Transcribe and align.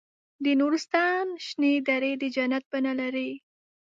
د 0.43 0.45
نورستان 0.59 1.25
شنې 1.45 1.73
درې 1.87 2.11
د 2.21 2.23
جنت 2.35 2.63
بڼه 2.71 2.93
لري. 3.01 3.31